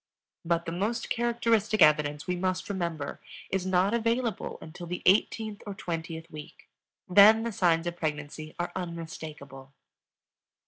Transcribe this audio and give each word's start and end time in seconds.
_But 0.43 0.65
the 0.65 0.71
most 0.71 1.11
characteristic 1.11 1.79
evidence, 1.83 2.25
we 2.25 2.35
must 2.35 2.69
remember, 2.69 3.21
is 3.51 3.67
not 3.67 3.93
available 3.93 4.57
until 4.59 4.87
the 4.87 5.03
eighteenth 5.05 5.61
or 5.67 5.75
twentieth 5.75 6.25
week; 6.31 6.67
then 7.07 7.43
the 7.43 7.51
signs 7.51 7.85
of 7.85 7.97
pregnancy 7.97 8.55
are 8.57 8.71
unmistakable. 8.75 9.73